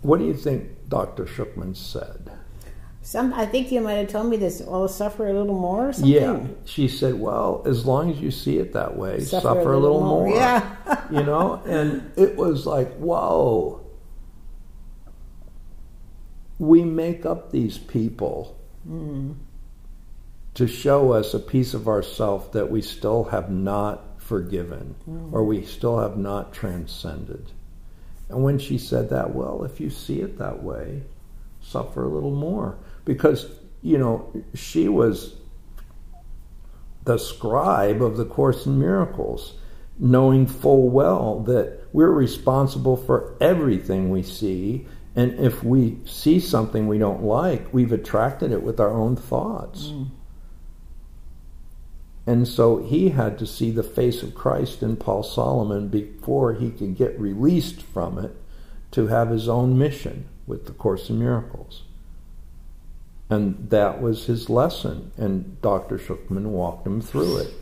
What 0.02 0.18
do 0.18 0.26
you 0.26 0.34
think 0.34 0.88
Dr. 0.88 1.24
Schucman 1.24 1.76
said? 1.76 2.30
Some, 3.02 3.34
I 3.34 3.44
think 3.44 3.70
you 3.70 3.80
might 3.82 3.94
have 3.94 4.08
told 4.08 4.28
me 4.28 4.36
this. 4.38 4.62
I'll 4.62 4.88
suffer 4.88 5.26
a 5.26 5.32
little 5.32 5.58
more. 5.58 5.88
Or 5.88 5.92
something? 5.92 6.10
Yeah, 6.10 6.40
she 6.64 6.88
said, 6.88 7.20
"Well, 7.20 7.62
as 7.66 7.84
long 7.84 8.10
as 8.10 8.18
you 8.20 8.30
see 8.30 8.58
it 8.58 8.72
that 8.72 8.96
way, 8.96 9.20
Suffer 9.20 9.42
suffer, 9.42 9.72
a 9.72 9.76
a 9.76 9.78
little 9.78 10.00
little, 10.00 10.00
more." 10.00 10.26
more." 10.28 10.36
Yeah. 10.36 10.76
you 11.10 11.22
know, 11.22 11.62
and 11.66 12.12
it 12.16 12.36
was 12.36 12.66
like, 12.66 12.92
whoa. 12.96 13.80
We 16.58 16.84
make 16.84 17.26
up 17.26 17.50
these 17.50 17.78
people 17.78 18.56
Mm. 18.88 19.36
to 20.52 20.66
show 20.66 21.12
us 21.12 21.32
a 21.32 21.38
piece 21.38 21.72
of 21.72 21.88
ourself 21.88 22.52
that 22.52 22.70
we 22.70 22.82
still 22.82 23.24
have 23.24 23.50
not 23.50 24.20
forgiven 24.20 24.94
or 25.32 25.42
we 25.42 25.64
still 25.64 25.98
have 26.00 26.18
not 26.18 26.52
transcended. 26.52 27.50
And 28.28 28.44
when 28.44 28.58
she 28.58 28.76
said 28.76 29.08
that, 29.08 29.34
well, 29.34 29.64
if 29.64 29.80
you 29.80 29.88
see 29.90 30.20
it 30.20 30.38
that 30.38 30.62
way, 30.62 31.02
suffer 31.62 32.04
a 32.04 32.08
little 32.08 32.30
more. 32.34 32.76
Because, 33.06 33.46
you 33.82 33.96
know, 33.98 34.30
she 34.54 34.86
was 34.88 35.34
the 37.04 37.18
scribe 37.18 38.02
of 38.02 38.16
the 38.18 38.24
Course 38.26 38.66
in 38.66 38.78
Miracles, 38.78 39.54
knowing 39.98 40.46
full 40.46 40.88
well 40.88 41.40
that 41.40 41.80
we're 41.92 42.10
responsible 42.10 42.96
for 42.96 43.36
everything 43.40 44.10
we 44.10 44.22
see. 44.22 44.86
And 45.16 45.38
if 45.38 45.62
we 45.62 45.98
see 46.04 46.40
something 46.40 46.88
we 46.88 46.98
don't 46.98 47.22
like, 47.22 47.72
we've 47.72 47.92
attracted 47.92 48.50
it 48.50 48.62
with 48.62 48.80
our 48.80 48.90
own 48.90 49.14
thoughts. 49.14 49.86
Mm. 49.86 50.10
And 52.26 52.48
so 52.48 52.78
he 52.78 53.10
had 53.10 53.38
to 53.38 53.46
see 53.46 53.70
the 53.70 53.82
face 53.82 54.22
of 54.22 54.34
Christ 54.34 54.82
in 54.82 54.96
Paul 54.96 55.22
Solomon 55.22 55.88
before 55.88 56.54
he 56.54 56.70
could 56.70 56.96
get 56.96 57.20
released 57.20 57.82
from 57.82 58.18
it 58.18 58.34
to 58.92 59.08
have 59.08 59.28
his 59.28 59.48
own 59.48 59.78
mission 59.78 60.28
with 60.46 60.66
the 60.66 60.72
Course 60.72 61.10
in 61.10 61.18
Miracles. 61.18 61.82
And 63.28 63.68
that 63.70 64.00
was 64.00 64.26
his 64.26 64.48
lesson. 64.48 65.12
And 65.16 65.60
Dr. 65.60 65.98
Schucman 65.98 66.46
walked 66.46 66.86
him 66.86 67.00
through 67.00 67.38
it. 67.38 67.54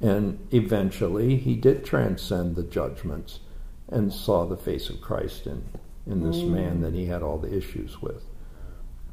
And 0.00 0.38
eventually 0.52 1.36
he 1.36 1.56
did 1.56 1.84
transcend 1.84 2.54
the 2.56 2.62
judgments 2.62 3.40
and 3.88 4.12
saw 4.12 4.44
the 4.44 4.56
face 4.56 4.88
of 4.90 5.00
Christ 5.00 5.46
in, 5.46 5.64
in 6.06 6.22
this 6.22 6.38
Mm. 6.38 6.50
man 6.50 6.80
that 6.82 6.94
he 6.94 7.06
had 7.06 7.22
all 7.22 7.38
the 7.38 7.54
issues 7.54 8.00
with. 8.00 8.24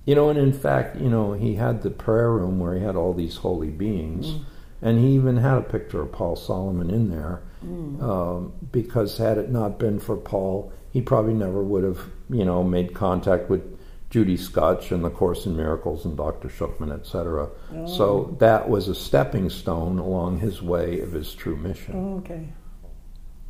You 0.06 0.14
know, 0.14 0.30
and 0.30 0.38
in 0.38 0.54
fact, 0.54 0.98
you 1.02 1.10
know, 1.10 1.34
he 1.34 1.56
had 1.56 1.82
the 1.82 1.90
prayer 1.90 2.32
room 2.32 2.60
where 2.60 2.76
he 2.76 2.84
had 2.84 2.96
all 2.96 3.14
these 3.14 3.38
holy 3.38 3.70
beings, 3.72 4.28
Mm. 4.34 4.40
and 4.82 5.00
he 5.00 5.08
even 5.16 5.38
had 5.38 5.58
a 5.58 5.62
picture 5.62 6.02
of 6.02 6.12
Paul 6.12 6.36
Solomon 6.36 6.92
in 6.92 7.10
there, 7.10 7.42
Mm. 7.66 8.02
um, 8.04 8.52
because 8.72 9.18
had 9.18 9.40
it 9.40 9.50
not 9.50 9.80
been 9.80 9.98
for 9.98 10.16
Paul, 10.16 10.72
he 10.92 11.02
probably 11.02 11.34
never 11.34 11.64
would 11.64 11.84
have, 11.84 12.00
you 12.30 12.46
know, 12.46 12.64
made 12.64 12.94
contact 12.94 13.50
with 13.50 13.75
Judy 14.16 14.38
Skutch 14.38 14.94
and 14.94 15.04
the 15.04 15.10
Course 15.10 15.46
in 15.46 15.58
Miracles 15.58 16.06
and 16.06 16.16
Dr. 16.16 16.48
Schucman, 16.48 16.90
etc. 16.90 17.50
Oh. 17.74 17.86
So 17.86 18.38
that 18.40 18.70
was 18.70 18.88
a 18.88 18.96
stepping 18.96 19.50
stone 19.50 20.00
along 20.00 20.40
his 20.40 20.62
way 20.62 21.02
of 21.02 21.12
his 21.12 21.34
true 21.34 21.58
mission 21.58 21.94
Oh, 21.98 22.18
okay. 22.20 22.48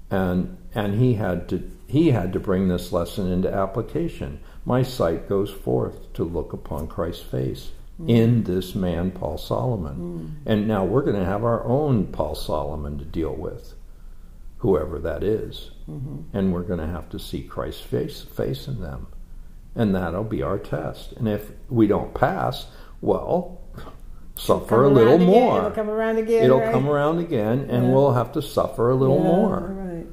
and 0.10 0.58
and 0.74 1.00
he 1.00 1.14
had 1.14 1.48
to 1.50 1.70
he 1.86 2.10
had 2.10 2.34
to 2.34 2.40
bring 2.40 2.68
this 2.68 2.92
lesson 2.92 3.32
into 3.32 3.54
application. 3.54 4.40
My 4.66 4.82
sight 4.82 5.30
goes 5.30 5.52
forth 5.52 6.12
to 6.14 6.24
look 6.24 6.52
upon 6.52 6.88
Christ's 6.88 7.22
face 7.22 7.70
hmm. 7.98 8.10
in 8.10 8.44
this 8.46 8.74
man 8.74 9.12
Paul 9.12 9.38
Solomon, 9.38 9.94
hmm. 9.94 10.28
and 10.48 10.68
now 10.68 10.84
we're 10.84 11.04
going 11.04 11.20
to 11.20 11.26
have 11.26 11.44
our 11.44 11.64
own 11.64 12.08
Paul 12.08 12.34
Solomon 12.34 12.98
to 12.98 13.06
deal 13.06 13.36
with, 13.36 13.76
whoever 14.58 14.98
that 14.98 15.22
is, 15.22 15.70
mm-hmm. 15.88 16.36
and 16.36 16.52
we're 16.52 16.64
going 16.64 16.80
to 16.80 16.88
have 16.88 17.08
to 17.10 17.20
see 17.20 17.44
Christ's 17.44 17.82
face 17.84 18.22
face 18.22 18.68
in 18.68 18.82
them, 18.82 19.06
and 19.76 19.94
that'll 19.94 20.24
be 20.24 20.42
our 20.42 20.58
test. 20.58 21.14
And 21.14 21.28
if 21.28 21.52
we 21.70 21.88
don't 21.88 22.14
pass, 22.14 22.68
well, 23.02 23.60
suffer 24.36 24.84
a 24.84 24.90
little 24.90 25.16
again. 25.16 25.28
more. 25.28 25.58
It'll 25.60 25.72
come 25.72 25.90
around 25.90 26.18
again. 26.18 26.44
It'll 26.44 26.60
right? 26.60 26.72
come 26.72 26.90
around 26.90 27.20
again, 27.20 27.68
and 27.70 27.86
Yeah. 27.88 27.94
we'll 27.94 28.14
have 28.14 28.32
to 28.34 28.42
suffer 28.42 28.90
a 28.90 28.96
little 28.96 29.18
Yeah, 29.18 29.24
more. 29.24 29.76
Right. 29.78 30.06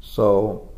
So 0.00 0.68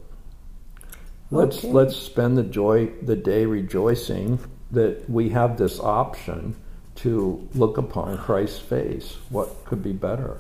let's 1.31 1.59
Okay. 1.59 1.73
let's 1.73 1.97
spend 1.97 2.37
the 2.39 2.43
joy 2.43 2.91
the 3.03 3.17
day 3.17 3.47
rejoicing 3.47 4.39
that 4.71 5.09
we 5.09 5.31
have 5.31 5.57
this 5.57 5.79
option 5.81 6.57
to 6.97 7.47
look 7.55 7.77
upon 7.79 8.19
Christ's 8.19 8.59
face. 8.59 9.17
What 9.31 9.65
could 9.65 9.83
be 9.83 9.93
better? 9.93 10.39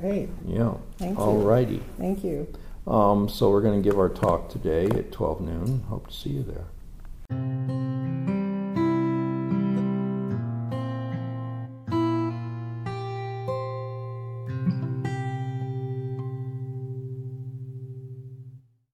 Great. 0.00 0.28
Yeah. 0.46 0.74
Thank 0.98 1.18
you. 1.18 1.24
All 1.24 1.38
righty. 1.38 1.82
Thank 1.98 2.24
you. 2.24 2.46
Um, 2.86 3.28
so 3.28 3.50
we're 3.50 3.60
going 3.60 3.80
to 3.82 3.86
give 3.88 3.98
our 3.98 4.08
talk 4.08 4.48
today 4.48 4.86
at 4.86 5.12
12 5.12 5.40
noon. 5.42 5.84
Hope 5.88 6.08
to 6.08 6.12
see 6.14 6.30
you 6.30 6.42
there. 6.42 6.64
Música 7.30 7.89